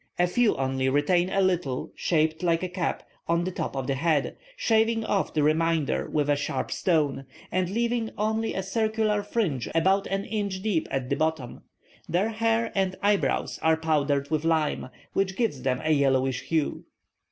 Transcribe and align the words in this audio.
A 0.17 0.25
few 0.25 0.55
only 0.55 0.89
retain 0.89 1.29
a 1.29 1.41
little, 1.41 1.91
shaped 1.93 2.41
like 2.41 2.63
a 2.63 2.67
cap, 2.67 3.03
on 3.27 3.43
the 3.43 3.51
top 3.51 3.75
of 3.75 3.85
the 3.85 3.93
head, 3.93 4.35
shaving 4.57 5.05
off 5.05 5.31
the 5.35 5.43
remainder 5.43 6.09
with 6.09 6.27
a 6.27 6.35
sharp 6.35 6.71
stone, 6.71 7.25
and 7.51 7.69
leaving 7.69 8.09
only 8.17 8.55
a 8.55 8.63
circular 8.63 9.21
fringe 9.21 9.69
about 9.75 10.07
an 10.07 10.25
inch 10.25 10.63
deep 10.63 10.87
at 10.89 11.11
the 11.11 11.15
bottom. 11.15 11.61
Their 12.09 12.29
hair 12.29 12.71
and 12.73 12.95
eyebrows 13.03 13.59
are 13.61 13.77
powdered 13.77 14.31
with 14.31 14.43
lime, 14.43 14.89
which 15.13 15.35
gives 15.37 15.61
them 15.61 15.79
a 15.83 15.91
yellowish 15.93 16.41
hue. 16.45 16.83